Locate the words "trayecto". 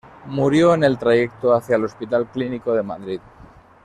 0.97-1.53